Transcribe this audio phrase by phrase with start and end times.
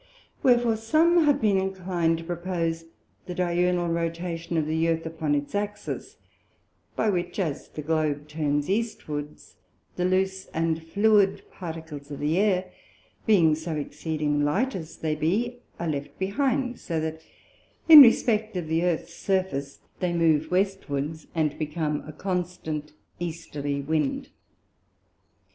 [0.41, 2.85] Wherefore some have been inclin'd to propose
[3.27, 6.17] the diurnal Rotation of the Earth upon its Axis,
[6.95, 9.57] by which, as the Globe turns Eastwards,
[9.97, 12.71] the loose and fluid Particles of the Air,
[13.27, 17.21] being so exceeding light as they be, are left behind, so that
[17.87, 24.29] in respect of the Earths Surface they move Westwards, and become a constant Easterly Wind.